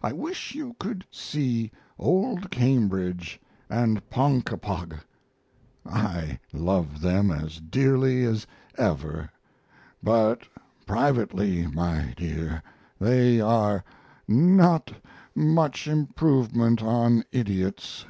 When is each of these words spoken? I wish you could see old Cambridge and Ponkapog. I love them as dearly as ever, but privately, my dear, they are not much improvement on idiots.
I 0.00 0.12
wish 0.12 0.54
you 0.54 0.76
could 0.78 1.04
see 1.10 1.72
old 1.98 2.52
Cambridge 2.52 3.40
and 3.68 4.08
Ponkapog. 4.08 4.94
I 5.84 6.38
love 6.52 7.00
them 7.00 7.32
as 7.32 7.58
dearly 7.58 8.22
as 8.22 8.46
ever, 8.78 9.30
but 10.00 10.42
privately, 10.86 11.66
my 11.66 12.14
dear, 12.16 12.62
they 13.00 13.40
are 13.40 13.82
not 14.28 14.92
much 15.34 15.88
improvement 15.88 16.80
on 16.80 17.24
idiots. 17.32 18.06